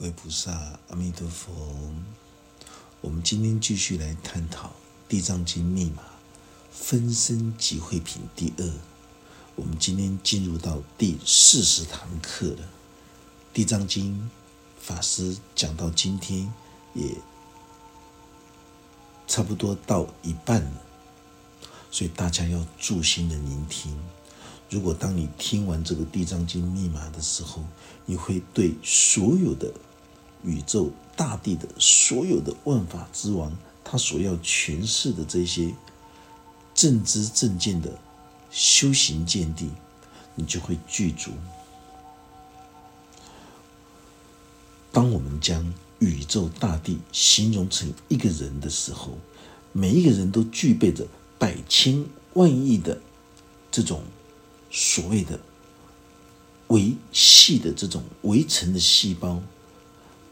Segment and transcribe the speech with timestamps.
[0.00, 0.50] 各位菩萨，
[0.88, 1.52] 阿弥陀佛。
[3.02, 4.68] 我们今天继续来探讨
[5.06, 6.02] 《地藏经》密码
[6.70, 8.72] 分身集会品第二。
[9.56, 12.62] 我们今天进入到第四十堂课了，
[13.52, 14.18] 《地藏经》
[14.82, 16.50] 法师讲到今天
[16.94, 17.14] 也
[19.28, 20.82] 差不多到一半了，
[21.90, 23.94] 所以大家要注心的聆听。
[24.70, 27.62] 如果当你听完这个《地藏经》密码的时候，
[28.06, 29.70] 你会对所有的
[30.42, 33.52] 宇宙大地的所有的万法之王，
[33.84, 35.74] 他所要诠释的这些
[36.74, 37.98] 正知正见的
[38.50, 39.70] 修行见地，
[40.34, 41.30] 你就会具足。
[44.92, 49.18] 当我们将宇宙大地形容成一个人的时候，
[49.72, 51.06] 每一个人都具备着
[51.38, 53.00] 百千万亿的
[53.70, 54.02] 这种
[54.70, 55.38] 所谓的
[56.68, 59.42] 维系的这种围成的细胞。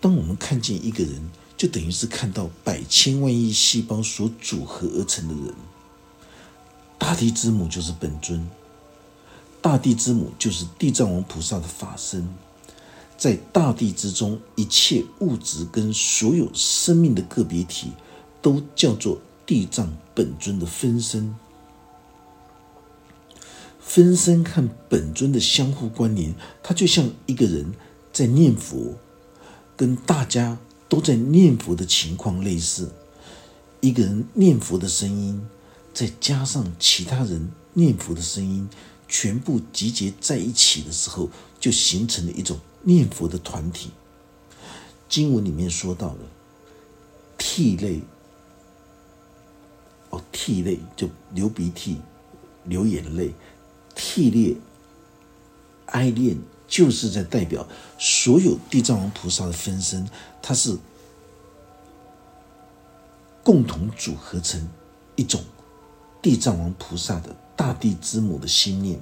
[0.01, 5.55] 当我们看见一个人，就等于是看到百千万亿细胞所组合而成的人。
[6.99, 8.49] 大地之母就是本尊，
[9.61, 12.29] 大地之母就是地藏王菩萨的法身。
[13.17, 17.91] 在大地之中，一切物质跟所有生命的个别体，
[18.41, 21.35] 都叫做地藏本尊的分身。
[23.81, 27.73] 分身和本尊的相互关联，它就像一个人
[28.13, 28.95] 在念佛。
[29.79, 32.91] 跟大家都在念佛的情况类似，
[33.81, 35.49] 一个人念佛的声音，
[35.95, 38.69] 再加上其他人念佛的声音，
[39.07, 43.93] 全部集结在一起的时候，就形成了一种念佛的团体。
[45.09, 46.19] 经文里面说到了，
[47.39, 48.01] 涕泪，
[50.11, 51.99] 哦，涕泪就流鼻涕、
[52.65, 53.33] 流眼泪，
[53.95, 54.57] 涕泪、
[55.87, 56.37] 哀恋。
[56.69, 57.67] 就是在代表
[57.99, 60.07] 所有地藏王菩萨的分身，
[60.43, 60.77] 它是
[63.43, 64.69] 共同组合成
[65.17, 65.43] 一种
[66.21, 69.01] 地藏王菩萨的大地之母的心念。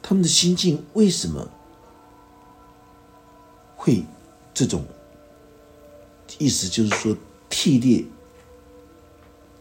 [0.00, 1.48] 他们的心境为什么
[3.74, 4.04] 会
[4.54, 4.84] 这种
[6.38, 6.68] 意思？
[6.68, 7.16] 就是说，
[7.50, 8.04] 涕烈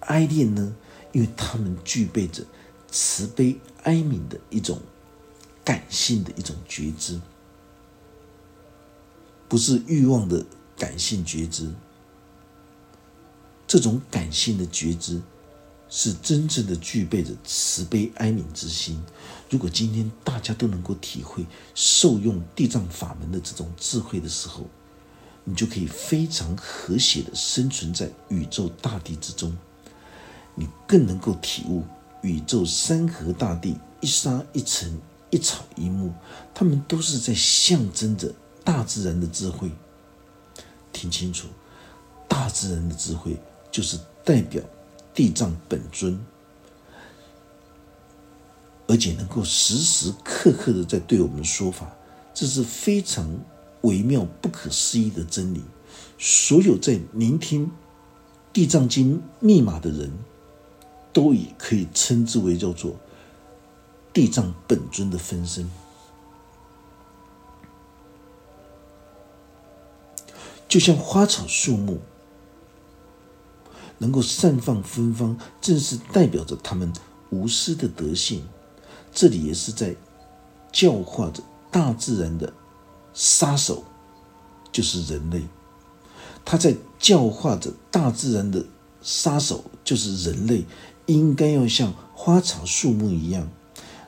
[0.01, 0.75] 哀恋呢？
[1.11, 2.43] 因为他们具备着
[2.91, 4.79] 慈悲哀悯的一种。
[5.63, 7.19] 感性的一种觉知，
[9.47, 10.45] 不是欲望的
[10.77, 11.71] 感性觉知。
[13.65, 15.21] 这种感性的觉知，
[15.89, 19.01] 是真正的具备着慈悲哀悯之心。
[19.49, 24.65] 如果今天大家都能够体会受用地藏法门的这种智慧的时候，
[25.43, 29.55] 你就可以非常和谐的生存在宇宙大地之中。
[30.55, 31.83] 你更能够体悟
[32.21, 34.99] 宇宙山河大地一沙一尘。
[35.33, 36.13] 一草一木，
[36.53, 38.31] 他们都是在象征着
[38.63, 39.71] 大自然的智慧。
[40.91, 41.47] 听清楚，
[42.27, 43.35] 大自然的智慧
[43.71, 44.61] 就是代表
[45.11, 46.23] 地藏本尊，
[48.85, 51.91] 而且能够时时刻刻的在对我们说法，
[52.31, 53.27] 这是非常
[53.81, 55.63] 微妙、不可思议的真理。
[56.19, 57.65] 所有在聆听
[58.53, 60.11] 《地藏经》密码的人，
[61.11, 62.95] 都已可以称之为叫做。
[64.13, 65.67] 地藏本尊的分身，
[70.69, 71.99] 就像花草树木
[73.97, 76.93] 能够散放芬芳，正是代表着他们
[77.31, 78.47] 无私的德性。
[79.11, 79.95] 这里也是在
[80.71, 81.41] 教化着
[81.71, 82.53] 大自然的
[83.13, 83.83] 杀手，
[84.71, 85.43] 就是人类。
[86.45, 88.65] 他在教化着大自然的
[89.01, 90.65] 杀手，就是人类，
[91.07, 93.49] 应该要像花草树木一样。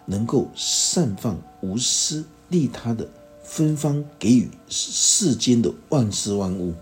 [0.06, 3.08] 能够散放无私利他的
[3.44, 6.74] 芬芳，给予世间的万事万物。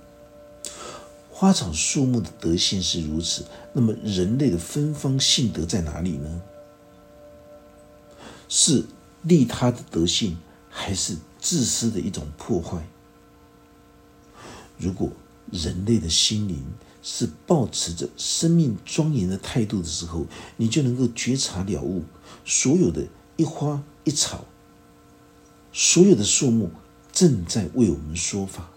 [1.29, 6.41] 花草树木的德性是如此，那么人类的芬芳性德在哪里呢？
[8.47, 8.85] 是
[9.23, 10.37] 利他的德性，
[10.69, 12.87] 还是自私的一种破坏？
[14.77, 15.09] 如果
[15.51, 16.63] 人类的心灵
[17.01, 20.25] 是保持着生命庄严的态度的时候，
[20.55, 22.03] 你就能够觉察了悟。
[22.45, 23.07] 所有的
[23.37, 24.45] 一花一草，
[25.71, 26.71] 所有的树木
[27.11, 28.69] 正在为我们说法。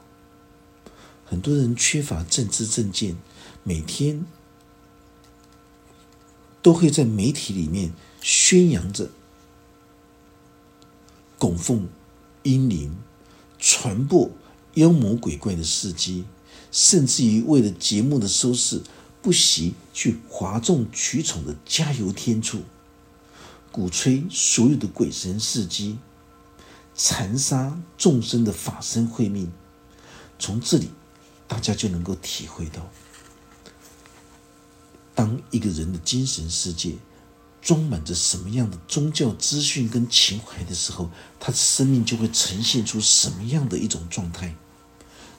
[1.25, 3.17] 很多人缺乏正知正见，
[3.65, 4.25] 每天
[6.63, 7.93] 都会在媒体里面
[8.23, 9.11] 宣扬着
[11.37, 11.89] 供奉
[12.45, 12.97] 阴灵、
[13.59, 14.31] 传播
[14.75, 16.25] 妖魔鬼怪的事迹，
[16.71, 18.83] 甚至于为了节目的收视，
[19.21, 22.63] 不惜去哗众取宠的加油添醋。
[23.77, 25.99] 鼓吹所有的鬼神事迹，
[26.95, 29.53] 残杀众生的法身慧命，
[30.39, 30.89] 从这里，
[31.47, 32.89] 大家就能够体会到，
[35.15, 36.95] 当一个人的精神世界
[37.61, 44.57] 装满着什么样的宗教资讯跟情怀的时候，他的生命就会呈现出什么样的一种状态。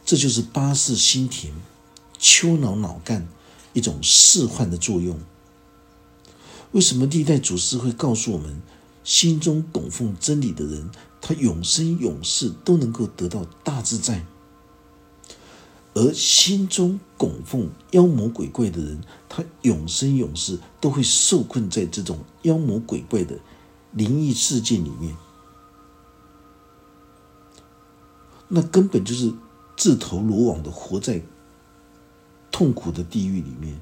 [0.05, 1.51] 这就是八世心田、
[2.19, 3.27] 丘脑脑干
[3.73, 5.19] 一种释幻的作用。
[6.71, 8.61] 为什么历代祖师会告诉我们，
[9.03, 10.91] 心中供奉真理的人，
[11.21, 14.25] 他永生永世都能够得到大自在；
[15.93, 23.39] 而心中供奉妖魔鬼怪的人，他永生永世都会受困在这种妖魔鬼怪的
[23.93, 25.15] 灵异世界里面。
[28.49, 29.33] 那根本就是
[29.77, 31.21] 自投罗网的活在
[32.51, 33.79] 痛苦的地狱里面。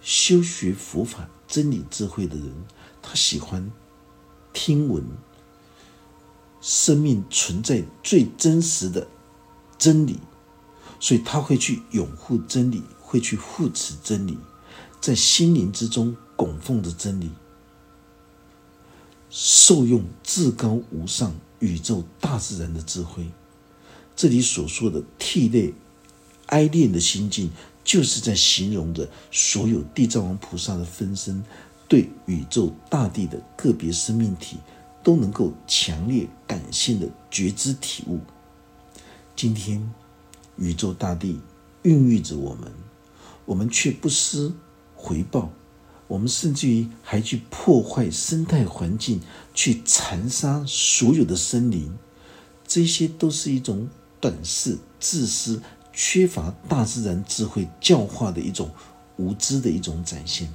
[0.00, 1.28] 修学佛法。
[1.50, 2.54] 真理智慧的人，
[3.02, 3.72] 他喜欢
[4.52, 5.04] 听闻
[6.60, 9.08] 生命存在最真实的
[9.76, 10.20] 真理，
[11.00, 14.38] 所以他会去拥护真理，会去护持真理，
[15.00, 17.30] 在心灵之中供奉着真理，
[19.28, 23.28] 受用至高无上宇宙大自然的智慧。
[24.14, 25.74] 这里所说的涕泪
[26.46, 27.50] 哀恋的心境。
[27.82, 31.42] 就是在形容着所有地藏王菩萨的分身，
[31.88, 34.58] 对宇宙大地的个别生命体
[35.02, 38.20] 都能够强烈感性的觉知体悟。
[39.34, 39.92] 今天，
[40.56, 41.40] 宇宙大地
[41.82, 42.70] 孕育着我们，
[43.46, 44.54] 我们却不思
[44.94, 45.50] 回报，
[46.06, 49.20] 我们甚至于还去破坏生态环境，
[49.54, 51.96] 去残杀所有的生灵，
[52.68, 53.88] 这些都是一种
[54.20, 55.62] 短视、自私。
[55.92, 58.70] 缺乏大自然智慧教化的一种
[59.16, 60.52] 无知的一种展现。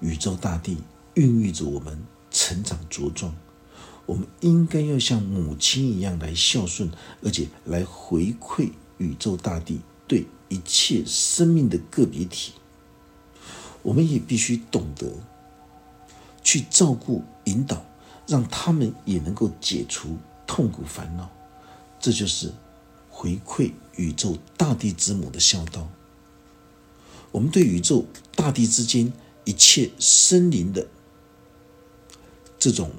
[0.00, 0.78] 宇宙大地
[1.14, 3.34] 孕育着我们成长茁壮，
[4.04, 6.90] 我们应该要像母亲一样来孝顺，
[7.22, 12.52] 而且来回馈宇宙大地对一切生命的个别体。
[13.82, 15.10] 我们也必须懂得
[16.42, 17.84] 去照顾、引导，
[18.26, 21.30] 让他们也能够解除痛苦烦恼。
[21.98, 22.52] 这就是。
[23.18, 25.90] 回馈宇宙大地之母的孝道，
[27.32, 28.04] 我们对宇宙
[28.34, 29.10] 大地之间
[29.46, 30.86] 一切生灵的
[32.58, 32.90] 这种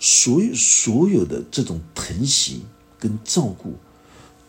[0.00, 2.64] 所有所有的这种疼惜
[2.98, 3.74] 跟照顾，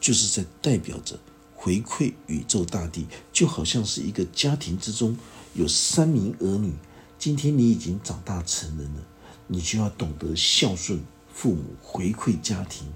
[0.02, 1.20] 就是在代表着
[1.56, 5.16] 回馈宇宙大地，就好像是一个家庭之中
[5.54, 6.74] 有三名儿女，
[7.20, 9.06] 今天你已经长大成人了，
[9.46, 11.00] 你就要懂得孝顺
[11.32, 12.88] 父母，回馈家庭。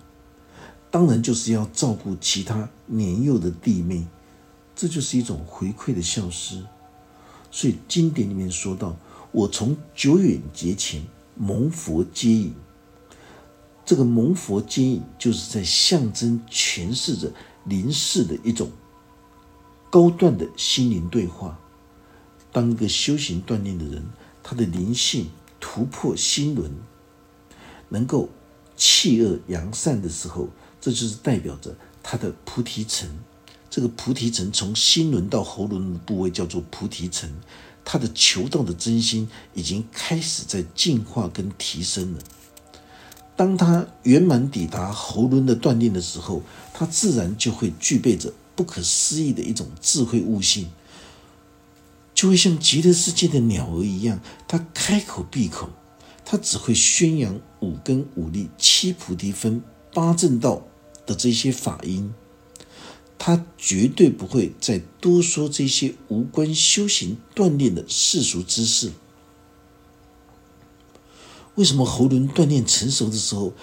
[0.94, 4.06] 当然就是要照顾其他年幼的弟妹，
[4.76, 6.64] 这就是一种回馈的孝思。
[7.50, 8.96] 所以经典里面说到
[9.34, 11.04] ：“我从久远劫前
[11.36, 12.54] 蒙佛接引。”
[13.84, 17.32] 这个蒙佛接引，就是在象征诠释着
[17.66, 18.70] 灵世的一种
[19.90, 21.58] 高段的心灵对话。
[22.52, 24.06] 当一个修行锻炼的人，
[24.44, 26.72] 他的灵性突破心轮，
[27.90, 28.30] 能够
[28.78, 30.50] 弃恶扬善的时候。
[30.84, 33.08] 这就是代表着他的菩提层，
[33.70, 37.32] 这个菩提层从心轮到喉轮的部位叫做菩提层，
[37.86, 42.20] 他的求道的真心已经开始在进化跟提升了。
[43.38, 46.44] 当他圆满抵达喉轮的锻炼的时候，
[46.74, 50.70] 他自然就会具备着不可思议的一种智慧悟性，
[52.14, 54.20] 就会像极乐世界的鸟儿一样，
[54.50, 55.70] 他开口闭口，
[56.26, 60.62] 他只会宣扬五根五力七菩提分八正道。
[61.06, 62.14] 的这些法音，
[63.18, 68.92] 他绝对不会再多说这些无关修行锻炼的世俗知识。
[71.56, 73.54] 为什么喉轮锻炼成熟的时候，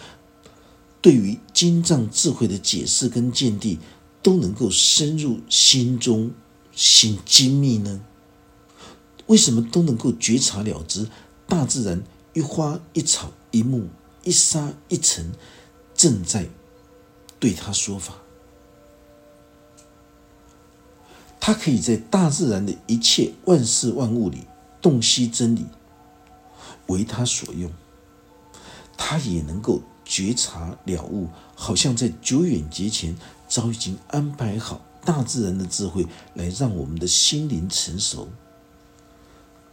[1.02, 3.78] 对于经藏智慧的解释跟见地，
[4.22, 6.30] 都能够深入心中，
[6.72, 8.00] 心精密呢？
[9.26, 11.08] 为什么都能够觉察了知
[11.48, 13.88] 大自然一花一草一木
[14.24, 15.32] 一沙一尘
[15.94, 16.48] 正在？
[17.40, 18.14] 对他说法，
[21.40, 24.44] 他可以在大自然的一切万事万物里
[24.82, 25.64] 洞悉真理，
[26.88, 27.72] 为他所用。
[28.98, 33.16] 他也能够觉察了悟，好像在久远节前
[33.48, 38.28] 早已经安排好大自然的智慧，来让我们的心灵成熟。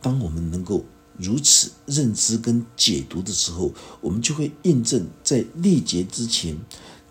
[0.02, 0.86] 当我们能够
[1.18, 6.58] 如此认知跟解读的时候，我们就会印证在历劫之前。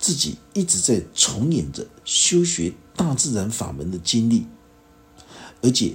[0.06, 4.46] 自己一直在重演着修学大自然法门的经历，
[5.62, 5.94] 而且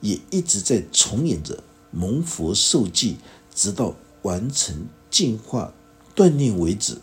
[0.00, 3.18] 也一直在重演着蒙佛受记，
[3.54, 5.72] 直到完成进化
[6.16, 7.00] 锻炼为止。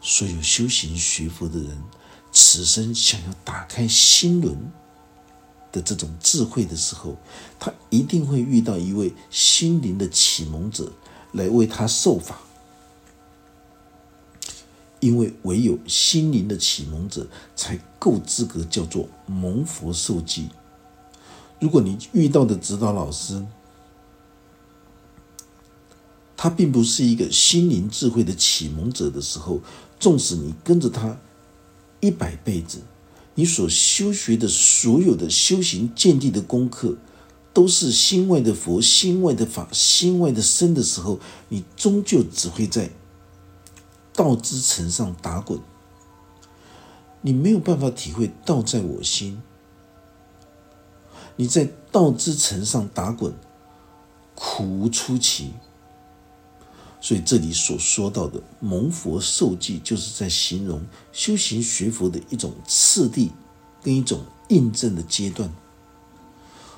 [0.00, 1.82] 所有修行学佛的人，
[2.30, 4.56] 此生想要打开心轮
[5.72, 7.16] 的这种智慧的时候，
[7.58, 10.92] 他一定会遇到一位心灵的启蒙者
[11.32, 12.38] 来为他受法。
[15.02, 20.48] 因为唯有心灵的启蒙者，才够资格叫做蒙佛受记。
[21.58, 23.44] 如果你遇到的指导老师，
[26.36, 29.60] 他并不是一个心灵智慧的启蒙者的时候，
[29.98, 31.18] 纵使你跟着他
[31.98, 32.78] 一百辈子，
[33.34, 36.96] 你所修学的所有的修行见地的功课，
[37.52, 41.18] 都是心外的佛、心外的法、心外的身的时候，
[41.48, 42.88] 你终究只会在。
[44.14, 45.60] 道之城上打滚，
[47.20, 49.42] 你没有办法体会道在我心。
[51.36, 53.34] 你在道之城上打滚，
[54.34, 55.52] 苦无出奇。
[57.00, 63.32] 所以这里所说到的蒙佛受记，就是在形容修行学佛的一种次第
[63.82, 65.52] 跟一种印证的阶段。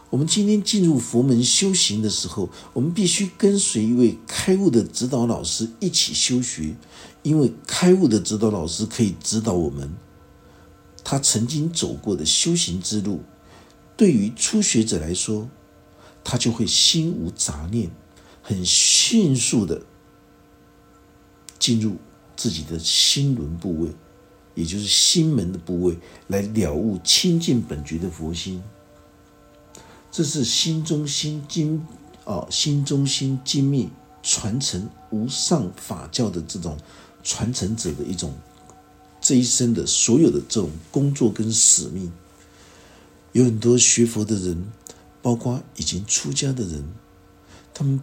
[0.09, 6.75] 我们今天进入佛门修行的时候，我们必须跟随一位开悟的指导老师一起修学，
[7.25, 9.93] 因为开悟的指导老师可以指导我们，
[11.03, 13.23] 他曾经走过的修行之路，
[13.97, 15.49] 对于初学者来说，
[16.23, 17.91] 他就会心无杂念，
[18.43, 19.83] 很迅速的
[21.59, 21.97] 进入
[22.37, 23.91] 自己的心轮部位，
[24.55, 28.63] 也就是心门的部位，来了悟清净本觉的佛心。
[30.13, 31.87] 这是心中心精
[32.27, 33.89] 啊，心中心精密
[34.23, 36.77] 传承无上法教的这种
[37.25, 38.33] 传承者的一种
[39.21, 42.13] 这一生的所有的这种工作跟使命。
[43.33, 44.71] 有很多学佛的人，
[45.21, 46.85] 包括已经出家的人，
[47.73, 48.01] 他们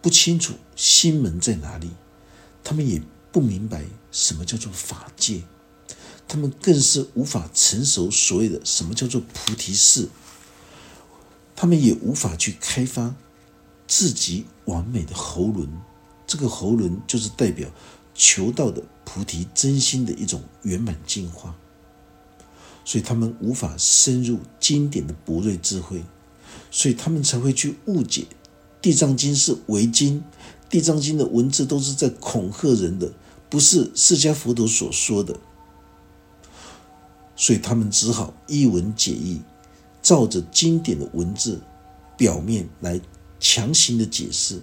[0.00, 1.90] 不清楚心门在哪里，
[2.64, 5.42] 他们也不明白什么叫做法界，
[6.26, 10.08] 他们更是无法成熟所谓的什么叫做菩提寺。
[11.54, 13.14] 他们也无法去开发
[13.86, 15.68] 自己完美的喉轮，
[16.26, 17.68] 这个喉轮就是代表
[18.18, 21.54] 求道的菩提真心的一种圆满进化，
[22.84, 26.02] 所以他们无法深入经典的博瑞智慧，
[26.72, 28.22] 所以他们才会去误解
[28.82, 30.20] 《地藏经》是伪经，
[30.68, 33.12] 《地藏经》的文字都是在恐吓人的，
[33.48, 35.38] 不是释迦佛陀所说的，
[37.36, 39.40] 所以他们只好一文解义。
[40.00, 41.60] 照着经典的文字
[42.16, 42.98] 表面来
[43.38, 44.62] 强行的解释，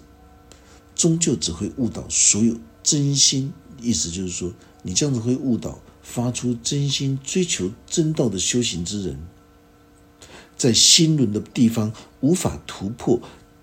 [0.94, 3.52] 终究只会误导所有真心。
[3.82, 9.18] 意思就是说，你这样子会误导发出真心追求真道的修行之人，
[10.56, 13.20] 在心轮的地方无法突破，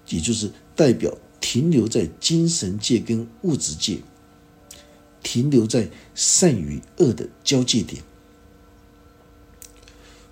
[0.10, 4.02] 也就是代表停留在精神界跟物质界，
[5.24, 8.04] 停留在善与恶的交界点，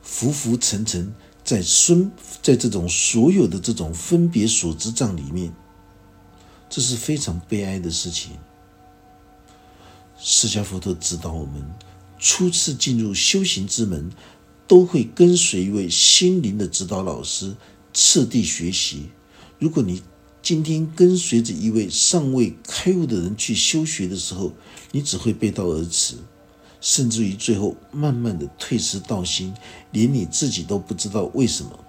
[0.04, 1.14] 浮浮沉沉。
[1.44, 2.12] 在孙，
[2.44, 5.52] 在这种所有的这种分别所知障里面，
[6.70, 8.34] 这是非常悲哀的事情。
[10.24, 11.64] 释迦佛陀指导我们，
[12.20, 14.12] 初次进入修行之门，
[14.68, 17.56] 都会跟随一位心灵的指导老师，
[17.92, 19.10] 次第学习。
[19.58, 20.04] 如果你
[20.44, 24.54] 今天跟随着一位尚未开悟的人去修学的时候，
[24.92, 26.16] 你只会背道而驰。
[26.80, 29.54] 甚至于最后，慢慢的退失道心，
[29.92, 31.80] 连你自己都不知道为什么，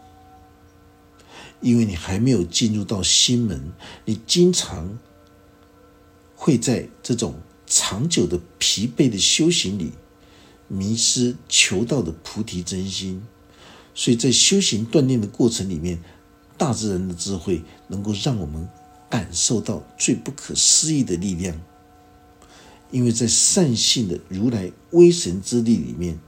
[1.61, 3.73] 因为你还没有进入到心门，
[4.07, 4.99] 你经常
[6.35, 7.35] 会在这种
[7.75, 9.93] 长久的疲惫的修行里，
[10.69, 13.27] 迷失求道的菩提真心。
[13.95, 15.99] 所以在修行锻炼的过程里面，
[16.59, 18.69] 大自然的智慧能够让我们
[19.09, 21.59] 感受到最不可思议的力量。
[22.91, 26.21] 因为在善性的如来威神之力里面，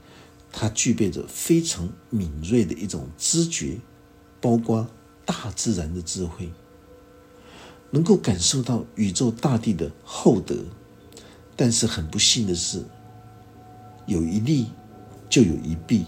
[0.51, 3.77] 它具备着非常敏锐的一种知觉，
[4.41, 4.89] 包括
[5.25, 6.49] 大自然的智慧，
[7.91, 10.65] 能够感受到宇宙大地的厚德。
[11.55, 12.83] 但是很不幸的是，
[14.05, 14.67] 有一利
[15.29, 16.05] 就有一弊。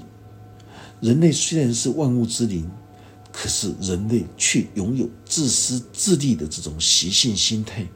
[1.01, 2.69] 人类虽然是万物之灵，
[3.31, 7.87] 可是人类却拥有自私自利的这种习性心态，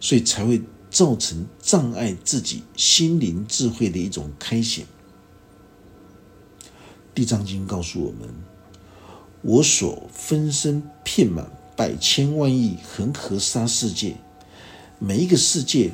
[0.00, 0.62] 所以才会。
[0.88, 4.86] 造成障碍自己心灵智慧的一种开显。
[7.12, 8.30] 地藏经告诉我们：
[9.42, 14.16] 我所分身遍满百千万亿恒河沙世界，
[14.98, 15.90] 每一个世界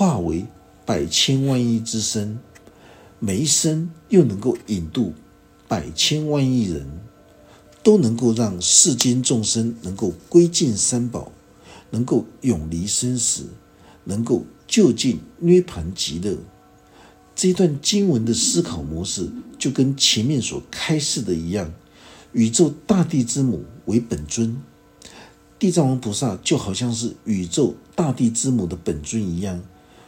[0.00, 0.46] 化为
[0.86, 2.38] 百千万亿之身，
[3.18, 5.12] 每一生又能够引渡
[5.68, 6.86] 百千万亿人，
[7.82, 11.30] 都能够让世间众生能够归尽三宝，
[11.90, 13.48] 能够永离生死。
[14.04, 16.38] 能够就近涅盘极乐。
[17.36, 21.70] 这一段经文的思考模式，就跟前面所开示的一样，
[22.32, 24.56] 宇宙大地之母为本尊，
[25.58, 29.62] 地藏王菩萨就好像是宇宙大地之母的本尊一样，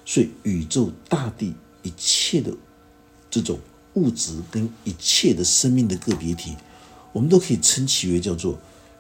[0.04, 2.52] 所以宇宙大地一切的
[3.30, 3.58] 这种
[3.94, 6.56] 物质跟一切的生命的个别体，
[7.12, 8.58] 我们都可以称其为叫做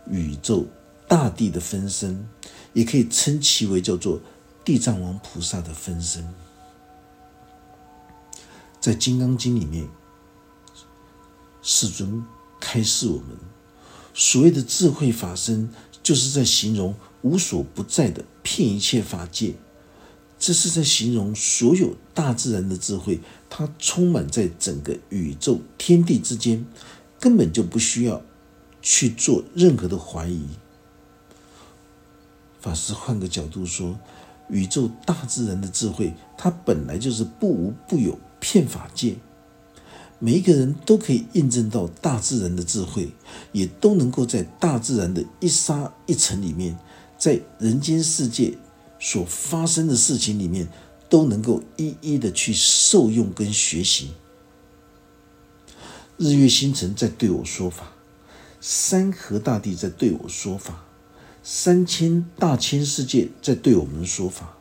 [0.08, 0.66] 宇宙
[1.08, 2.28] 大地的分身，
[2.72, 4.20] 也可以称其为叫做
[4.64, 6.26] 地藏王菩萨的分身。
[8.80, 9.88] 在《金刚经》里面，
[11.62, 12.24] 世尊
[12.60, 13.36] 开示我们，
[14.12, 15.70] 所谓的智慧法身，
[16.02, 19.54] 就是在形容无所不在的骗一切法界。
[20.42, 26.66] 这是在形容所有大自然的智慧，它充满在整个宇宙天地之间，
[27.20, 28.20] 根本就不需要
[28.80, 30.42] 去做任何的怀疑。
[32.60, 33.96] 法师换个角度说，
[34.50, 38.18] 宇宙大自然的智慧，它本来就是不无不有。
[38.40, 39.14] 骗法界，
[40.18, 43.12] 每一个人都可以印证到大自然的智慧，
[43.52, 46.76] 也都能够在大自然的一沙一尘里面，
[47.16, 48.58] 在人间世界
[49.04, 50.68] 所发生的事情里面，
[51.08, 54.12] 都能够一一的去受用跟学习。
[56.16, 57.94] 日月星辰在对我说法，
[58.60, 60.84] 山河大地在对我说法，
[61.42, 64.56] 三千大千世界在对我们说法，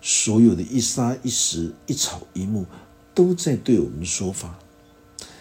[0.00, 2.66] 所有的一沙一石一草一木。
[3.12, 4.56] 都在对我们说法。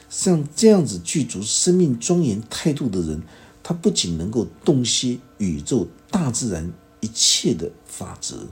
[0.10, 3.22] 像这样子具足生命庄严态度的人，
[3.62, 8.48] 他不仅能够洞悉宇宙大自然一切的法则，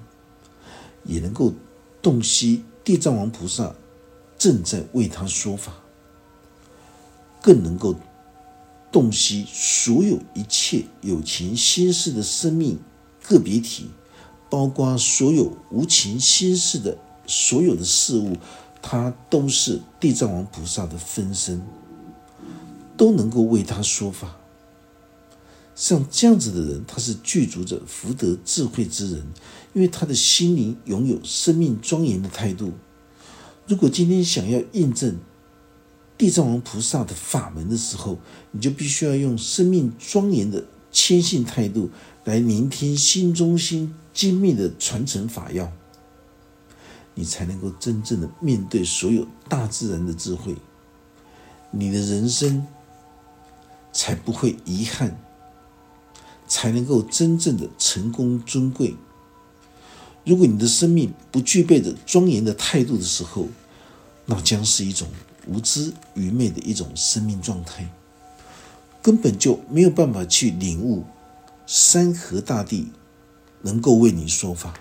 [1.04, 1.54] 也能够
[2.02, 3.76] 洞悉地藏王菩萨
[4.38, 5.74] 正在为他说法，
[7.42, 7.96] 更能够
[8.92, 12.80] 洞悉所有一切有情心事的生命
[13.24, 13.90] 个别体，
[14.50, 18.38] 包括所有无情心事的所有的事物。
[18.80, 21.62] 它都是地藏王菩萨的分身，
[22.96, 24.37] 都能够为他说法。
[25.78, 29.24] 像这样子的人，他是具足着福德智慧之人，
[29.76, 32.74] 因为他的心灵拥有生命庄严的态度。
[33.68, 35.18] 如果今天想要印证
[36.18, 38.18] 地藏王菩萨的法门的时候，
[38.50, 41.92] 你就必须要用生命庄严的谦信态度
[42.24, 45.72] 来聆听心中心精密的传承法要。
[47.14, 50.56] 你才能够真正的面对所有大自然的智慧，
[51.70, 52.66] 你的人生
[53.94, 55.20] 才不会遗憾，
[56.48, 58.96] 才能够真正的成功尊贵。
[60.26, 63.48] 如果你的生命不具备着庄严的态度的时候，
[64.26, 65.08] 那将是一种
[65.48, 67.90] 无知愚昧的一种生命状态，
[69.02, 71.06] 根本就没有办法去领悟
[71.66, 72.92] 山河大地
[73.62, 74.74] 能够为你说法。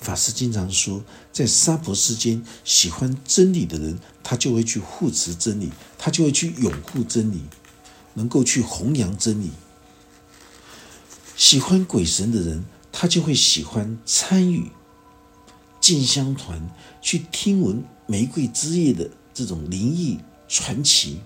[0.00, 7.42] 法师经常说，在娑婆世间，喜欢真理的人，他就会去护持真理，他就会去拥护真理，
[8.14, 9.50] 能够去弘扬真理。
[11.36, 14.70] 喜欢鬼神的人，他就会喜欢参与
[15.80, 16.70] 进香团，
[17.00, 20.18] 去听闻玫瑰之夜的这种灵异
[20.48, 21.20] 传奇。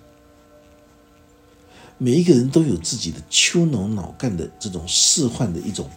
[1.99, 5.91] 每一个人都有自己的丘脑脑干的这种释幻的一种。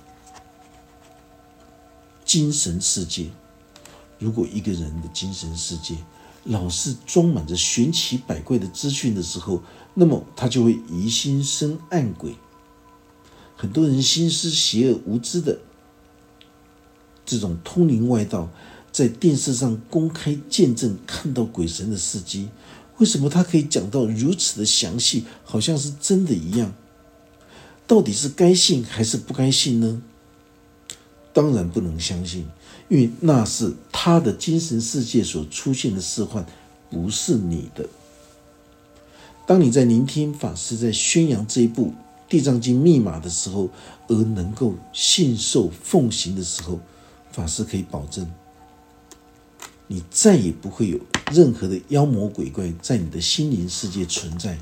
[2.24, 3.30] 精神世界，
[4.20, 5.96] 如果一个人的精神世界
[6.48, 9.62] 老是装满着玄奇百怪的资讯的时候，
[9.94, 12.36] 那么他就会疑心生暗鬼。
[13.56, 15.60] 很多人心思邪恶无知的
[17.26, 18.50] 这种通灵外道，
[18.92, 22.50] 在电视上公开见证看到鬼神的事迹，
[22.98, 26.74] 为什么他可以讲到如此的详细，好像是真的一样？
[27.86, 30.02] 到底是该信还是不该信呢？
[31.34, 32.48] 当然不能相信，
[32.90, 36.46] 因为那是他的精神世界所出现的事幻，
[36.90, 37.88] 不是你的。
[39.46, 41.88] 当你在聆听法师在宣扬这一部
[42.30, 43.70] 《地藏经》密码的时候，
[44.08, 46.80] 而能够信受奉行的时候，
[47.32, 48.30] 法师可以保证，
[49.88, 51.00] 你再也不会有
[51.32, 54.58] 任何的妖魔鬼怪在你的心灵世界存在。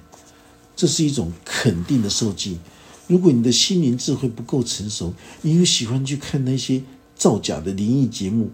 [0.75, 2.59] 这是一种肯定的受记。
[3.07, 6.83] 如果你的心灵智慧不够成熟，你又喜欢去看那些
[7.15, 8.51] 造假的灵异节目，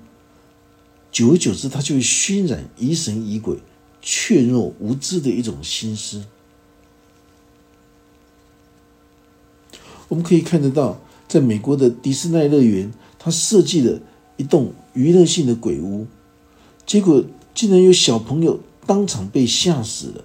[1.11, 3.57] 久而久之，它就会熏染疑神疑鬼、
[4.01, 6.23] 怯懦无知的一种心思。
[10.07, 13.99] 我们可以看得到，在美国的迪士尼乐园，他设计了
[14.37, 16.07] 一栋娱乐性的鬼屋，
[16.85, 20.23] 结果竟然有小朋友当场被吓死了，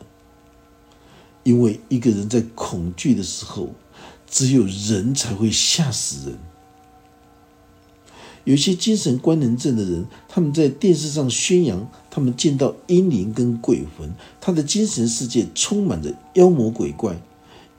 [1.43, 3.71] 因为一个人在恐惧的时候。
[4.29, 6.39] 只有人才会吓死人。
[8.47, 17.21] 有些精神官能症的人，他们在电视上宣扬他们见到阴灵跟鬼魂，他的精神世界充满着妖魔鬼怪，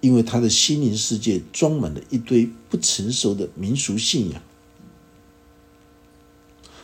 [0.02, 4.42] 因为他的心灵世界装满了一堆不成熟的民俗信仰。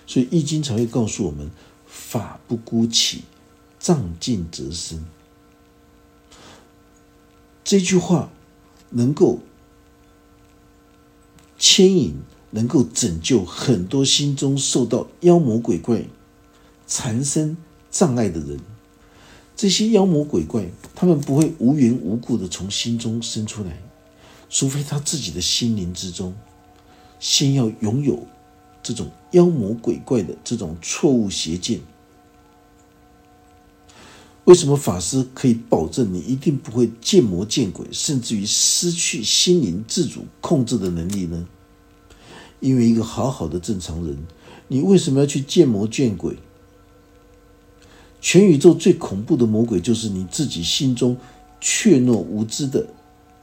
[0.08, 1.52] 所以《易经》才会告诉我们
[1.86, 3.24] ：“法不孤起，
[3.82, 5.06] 藏尽则生。”
[7.66, 8.32] 这句话
[8.92, 9.40] 能够
[11.60, 12.16] 牵引。
[12.54, 16.06] 能够拯救很多心中受到妖魔鬼怪
[16.88, 17.58] 缠身
[17.90, 18.60] 障碍的人。
[19.56, 23.82] 这些妖魔鬼怪，他们不会无缘无故的从心中生出来，
[24.50, 26.34] 除非他自己的心灵之中，
[27.20, 28.26] 先要拥有
[28.82, 31.80] 这种妖魔鬼怪的这种错误邪见。
[34.46, 41.48] 为什么法师可以保证你一定不会见魔见鬼，甚至于失去心灵自主控制的能力呢？
[42.64, 44.18] 因为一个好好的正常人，
[44.70, 46.38] 你为什么要去见魔见鬼？
[48.22, 51.18] 全宇宙最恐怖的魔鬼就是你自己心中
[51.60, 52.88] 怯懦无知的、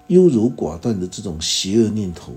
[0.07, 2.35] 优柔寡断的这种邪恶念头。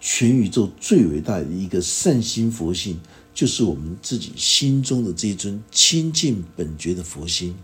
[0.00, 3.00] 全宇宙最伟大的一个善心佛性，
[3.34, 7.56] 就是我们自己心中的这一尊清净本觉的佛心。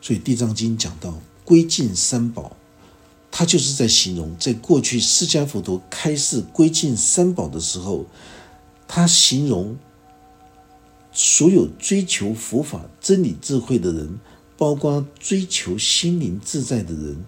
[0.00, 2.56] 所以《地藏经》讲到归尽三宝。
[3.34, 8.04] 他就是在形容，在过去释迦佛陀开示归尽三宝的时候，
[8.86, 9.78] 他形容
[11.12, 14.20] 所有追求佛法真理智慧的人，
[14.58, 17.24] 包括追求心灵自在的人，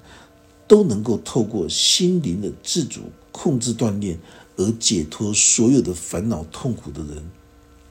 [0.69, 4.19] 都能够透过心灵的自主控制锻炼
[4.57, 7.31] 而解脱所有的烦恼痛苦的人。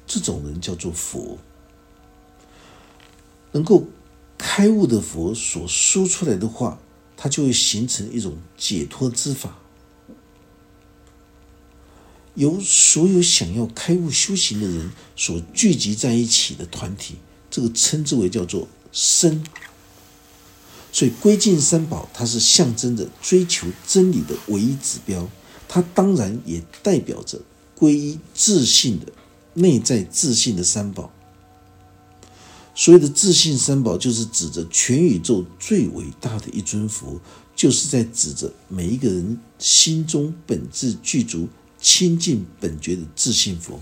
[0.06, 1.40] 这种人叫做佛，
[3.54, 3.86] 能够
[4.38, 6.78] 开悟的佛所说出来的话。
[7.24, 9.58] 它就会形成一种解脱之法，
[12.36, 17.16] 由所有想要开悟修行的人所聚集在一起的团体，
[17.50, 19.42] 这个称之为叫做僧。
[20.92, 25.30] 所以归尽三宝，它是象征着追求真理的唯一指标，
[25.70, 27.40] 它当然也代表着
[27.80, 29.14] 皈依自信的
[29.54, 31.13] 内在自信的三宝。
[32.76, 37.22] 所谓的自信三宝，就是指着全宇宙最伟大的一尊佛，
[37.56, 41.48] 就是在指着每一个人心中本质具足
[41.80, 43.80] 清净本觉的自信佛。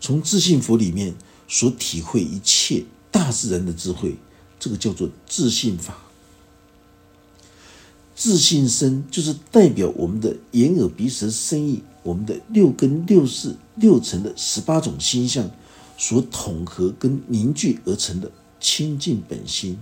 [0.00, 1.16] 从自信佛里面
[1.48, 4.16] 所体会一切大自然的智慧，
[4.60, 5.98] 这个叫做自信法。
[8.14, 15.50] 自信身就是代表我们的眼耳鼻舌身意，我们的六根六识六尘的十八种心相。
[15.96, 18.30] 所统合跟凝聚而成的
[18.60, 19.78] 清净本心，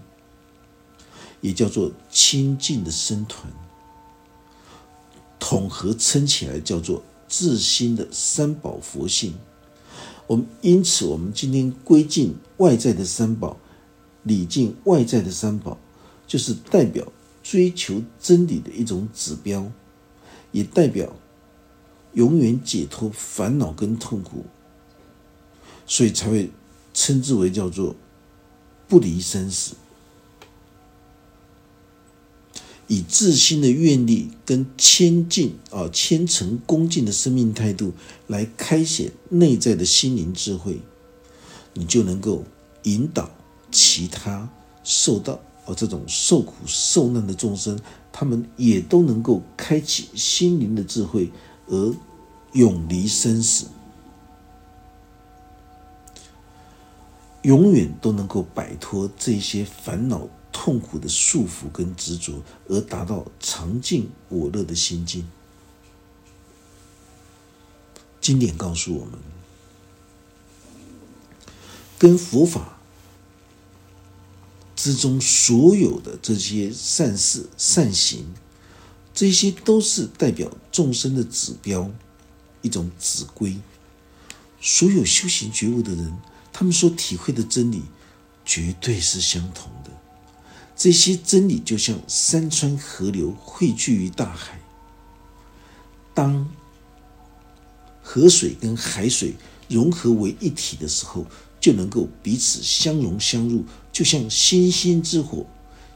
[1.41, 3.53] 也叫做清净的身团，
[5.39, 9.35] 统合称起来叫做自心的三宝佛性。
[10.27, 13.59] 我们因此，我们今天归敬外在的三宝，
[14.23, 15.79] 礼敬外在的三宝，
[16.27, 17.07] 就是代表
[17.43, 19.71] 追求真理的一种指标，
[20.53, 21.13] 也代表
[22.15, 24.47] 永远解脱烦恼跟痛苦。
[25.87, 26.51] 所以才会
[26.93, 27.95] 称之为叫做
[28.89, 29.75] 不离生死，
[32.87, 37.93] 以自心的愿力跟谦敬啊虔诚恭敬的生命态度
[38.27, 40.81] 来开显内在的心灵智慧，
[41.73, 42.45] 你就能够
[42.85, 43.31] 引导
[43.73, 44.49] 其他
[44.83, 47.79] 受到啊这种受苦受难的众生，
[48.13, 51.31] 他们也都能够开启心灵的智慧
[51.67, 51.95] 而
[52.53, 53.67] 永离生死。
[57.45, 65.29] 永远都能够摆脱这些烦恼痛苦的束缚跟执着，而达到常静我乐的心境。
[68.19, 69.19] 经典告诉我们，
[71.99, 72.79] 跟佛法
[74.75, 78.33] 之中所有的这些善事善行，
[79.13, 81.91] 这些都是代表众生的指标，
[82.63, 83.59] 一种指归。
[84.63, 86.17] 所有修行觉悟的人。
[86.55, 87.83] 他们所体会的真理，
[88.45, 89.91] 绝对是相同的。
[90.77, 94.61] 这些真理就像山川河流汇聚于大海，
[96.15, 96.49] 当
[98.03, 99.35] 河水跟海水
[99.69, 101.27] 融合为一体的时候，
[101.61, 105.45] 就能够彼此相融相入，就像星星之火，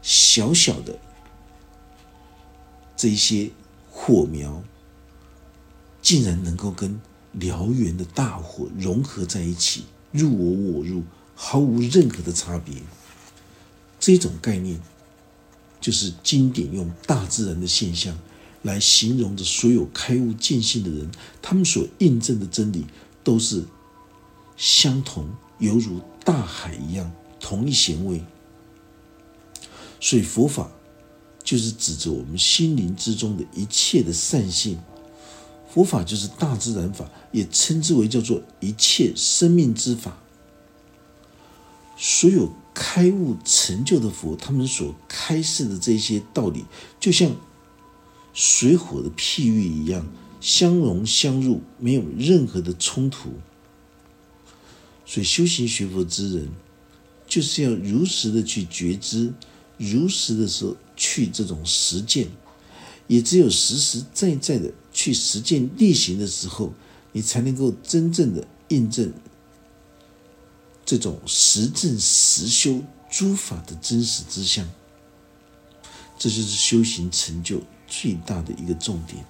[0.03, 0.99] 小小的
[2.97, 3.51] 这一些
[3.91, 4.61] 火苗，
[6.03, 7.01] 竟然能够跟
[7.39, 9.85] 燎原的大火融合在一起。
[10.13, 11.03] 入我，我入，
[11.35, 12.75] 毫无任何的差别。
[14.01, 14.81] 这种概念
[15.81, 18.17] 就是经典用大自然的现象
[18.63, 21.11] 来形容着所有开悟见性的人，
[21.43, 22.87] 他们所印证的真理
[23.23, 23.65] 都是
[24.57, 28.25] 相同，犹如大海一样，同一咸味。
[30.01, 30.71] 所以佛法
[31.43, 34.79] 就是指着我们心灵之中的一切的善性。
[35.69, 40.19] 佛法就是大自然法，也称之为叫做一切生命之法。
[41.97, 46.65] 所有开悟成就的佛，他们所开示的这些道理，
[47.01, 47.35] 就像
[48.33, 50.07] 水火的譬喻一样，
[50.41, 53.31] 相融相入，没有任何的冲突。
[55.05, 56.49] 所以修行学佛之人，
[57.27, 59.33] 就是要如实的去觉知，
[59.77, 62.29] 如实的说去这种实践，
[63.09, 66.73] 也只有实实在在的去实践力行的时候，
[67.13, 69.13] 你才能够真正的印证。
[70.85, 74.67] 这种实证实修诸法的真实之相，
[76.19, 79.23] 这就是修行成就最大的一个重点。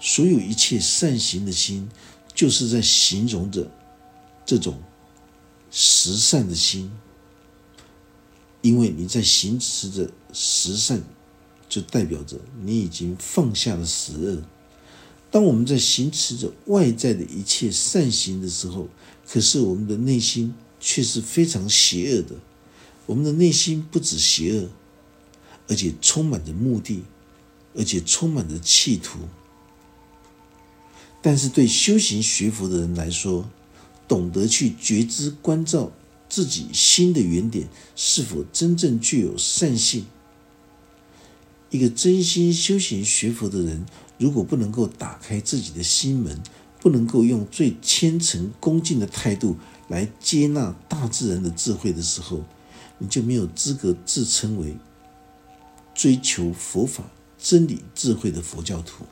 [0.00, 1.88] 所有一切善行的心，
[2.34, 3.70] 就是在形容着
[4.44, 4.80] 这种
[5.70, 6.90] 实善的心，
[8.60, 11.00] 因为你在行持着实善，
[11.68, 14.42] 就代表着你已经放下了十恶。
[15.30, 18.88] 当我们在行持着外在的一切善行的时候，
[19.26, 22.34] 可是我们的内心却是非常邪恶的。
[23.04, 24.68] 我们的内心不止邪恶，
[25.66, 27.02] 而且充满着目的，
[27.74, 29.18] 而且充满着企图。
[31.20, 33.50] 但是对修行学佛的人来说，
[34.06, 35.92] 懂得去觉知关照
[36.28, 40.06] 自己心的原点是否真正具有善性，
[41.70, 43.84] 一个真心修行学佛的人。
[44.18, 46.42] 如果不能够打开自己的心门，
[46.80, 49.56] 不能够用最虔诚恭敬的态度
[49.88, 52.44] 来接纳大自然的智慧的时候，
[52.98, 54.76] 你就没有资格自称为
[55.94, 57.04] 追求佛法
[57.38, 59.04] 真理智慧的佛教徒。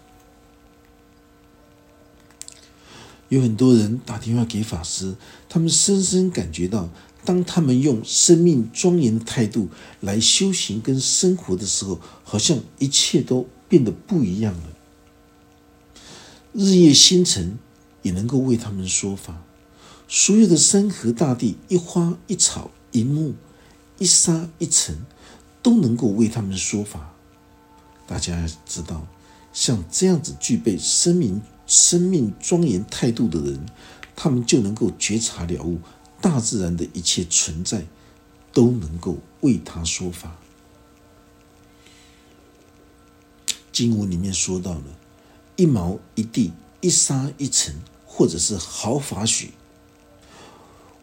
[3.29, 5.17] 有很多人打电话给法师，
[5.49, 6.89] 他们深深感觉到，
[7.25, 9.69] 当他们用生命庄严的态度
[10.01, 14.76] 来修行跟生活的时候，好像一切都变得不一样了。
[16.59, 17.59] 日夜星辰
[18.01, 19.43] 也能够为他们说法，
[20.09, 23.35] 所有的山河大地、一花一草、一木
[23.99, 25.05] 一沙一尘，
[25.63, 27.13] 都能够为他们说法。
[28.07, 29.07] 大家知道，
[29.53, 33.67] 像这样子具备生命生命庄严态度的人，
[34.15, 35.79] 他们就能够觉察了悟
[36.23, 37.85] 大自然的一切存在，
[38.55, 40.35] 都能够为他说法。
[43.71, 44.85] 经文里面说到了。
[45.57, 47.75] 一毛一地，一沙一尘，
[48.07, 49.53] 或者是毫发许，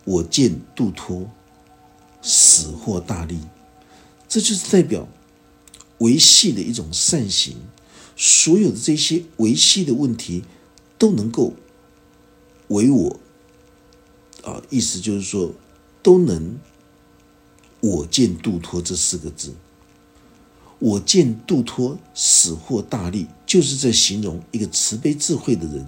[0.05, 1.29] 我见度脱，
[2.21, 3.39] 死或大利，
[4.29, 5.07] 这就是代表
[5.97, 7.57] 维系的一种善行。
[8.15, 10.43] 所有的这些维系的问题，
[10.99, 11.53] 都能够
[12.67, 13.19] 为我
[14.43, 15.51] 啊，意思就是说，
[16.03, 16.59] 都能
[17.79, 19.55] 我见度脱这四个字。
[20.77, 25.85] 我见度脱死或大利，就是在形容一个慈悲智慧的人，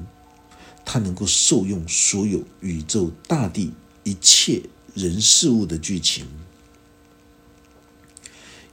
[0.85, 3.73] 他能够受用所有宇宙大地
[4.03, 4.61] 一切
[4.93, 6.27] 人事物的剧情，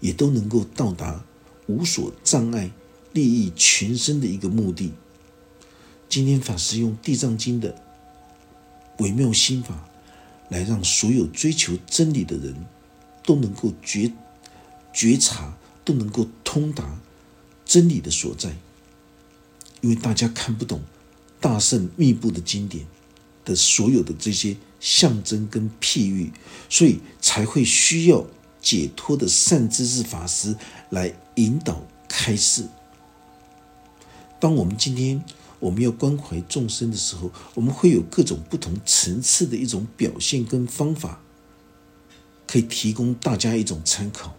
[0.00, 1.24] 也都能够到达
[1.68, 2.70] 无所障碍、
[3.14, 4.92] 利益群生的一个目的。
[6.10, 7.74] 今天法师用《地藏经》的
[8.98, 9.88] 微妙心法，
[10.50, 12.54] 来让所有追求真理的人
[13.24, 14.12] 都能够觉
[14.92, 15.56] 觉察。
[15.82, 17.00] 都能够通达
[17.64, 18.54] 真理的所在，
[19.82, 20.80] 因为大家看不懂
[21.38, 22.86] 大圣密布的经典
[23.44, 26.32] 的所有的这些象征跟譬喻，
[26.70, 28.24] 所以才会需要
[28.60, 30.56] 解脱的善知识法师
[30.90, 32.64] 来引导开示。
[34.40, 35.22] 当我们今天
[35.58, 41.20] 我们要关怀众生的时候，我们会有各种不同层次的一种表现跟方法，
[42.46, 44.36] 可以提供大家一种参考。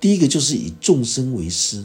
[0.00, 1.84] 第一个就是以众生为师，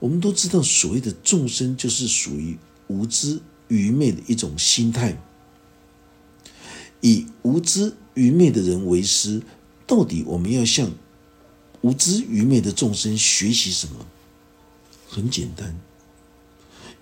[0.00, 2.56] 我们都知道，所谓的众生就是属于
[2.86, 5.20] 无知愚昧的一种心态。
[7.00, 9.42] 以无知愚昧的人为师，
[9.86, 10.90] 到底我们要向
[11.80, 14.06] 无知愚昧的众生学习什么？
[15.08, 15.78] 很简单，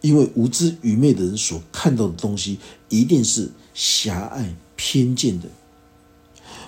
[0.01, 5.49] 因为无知愚昧的人所看到的东西，一定是狭隘偏见的。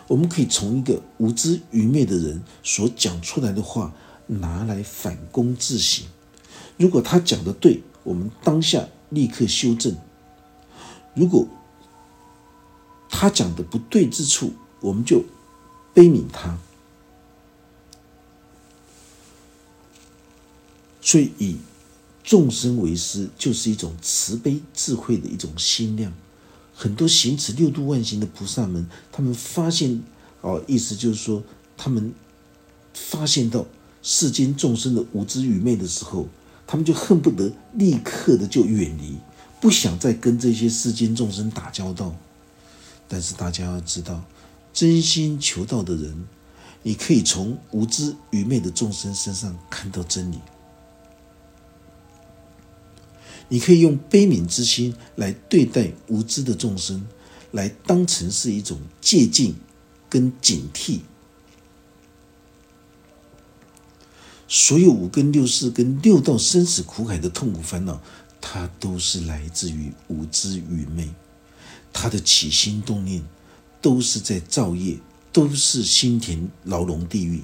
[0.09, 3.95] 我们可以从一个无知愚昧的人所讲出来的话
[4.27, 6.07] 拿来反躬自省。
[6.79, 9.95] 如果他讲的对我们当下立刻修正
[11.14, 11.47] 如果
[13.11, 15.23] 他讲的不对之处我们就
[15.93, 16.59] 悲悯他。
[21.09, 21.57] 所以以
[22.23, 26.12] 众生为师就是一种慈悲智慧的一种心量
[26.75, 30.03] 很多行持六度万行的菩萨们他们发现
[30.43, 31.43] 哦意思就是说
[31.79, 32.12] 他们
[32.93, 33.64] 发现到
[34.03, 36.29] 世间众生的无知愚昧的时候
[36.68, 39.16] 他们就恨不得立刻的就远离，
[39.59, 42.14] 不想再跟这些世间众生打交道。
[43.09, 44.22] 但是大家要知道，
[44.74, 46.28] 真心求道的人，
[46.83, 50.38] 你可以从无知愚昧的众生身上看到真理。
[53.48, 57.07] 你可以用悲悯之心来对待无知的众生，
[57.52, 59.54] 来当成是一种借鉴
[60.11, 61.00] 跟警惕。
[64.48, 68.00] 所有五根六识跟六道生死苦海的痛苦烦恼，
[68.40, 71.11] 它都是来自于无知愚昧。
[71.92, 73.22] 他的起心动念
[73.82, 74.98] 都是在造业，
[75.32, 77.42] 都是心田牢笼地狱。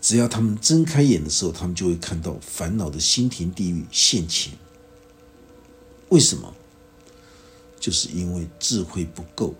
[0.00, 4.52] 只要他们睁开眼的时候，他们就会看到烦恼的心田地狱现前。
[6.08, 6.54] 为什么？
[7.80, 9.54] 就是因为智慧不够，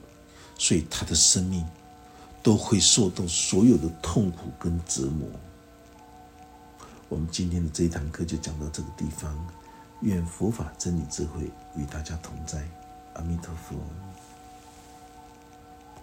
[0.59, 1.65] 所以他的生命
[2.43, 5.29] 都会受到所有的痛苦跟折磨。
[7.11, 9.37] 我们今天的这一堂课就讲到这个地方，
[10.03, 12.63] 愿佛法真理智慧与大家同在，
[13.15, 13.75] 阿弥陀佛。